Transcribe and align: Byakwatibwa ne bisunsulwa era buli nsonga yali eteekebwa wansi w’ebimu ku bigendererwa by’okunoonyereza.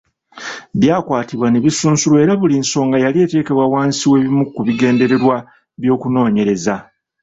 Byakwatibwa 0.79 1.47
ne 1.49 1.59
bisunsulwa 1.63 2.17
era 2.23 2.33
buli 2.39 2.55
nsonga 2.63 2.97
yali 3.03 3.17
eteekebwa 3.25 3.65
wansi 3.73 4.03
w’ebimu 4.11 4.43
ku 4.53 4.59
bigendererwa 4.67 5.35
by’okunoonyereza. 5.81 6.75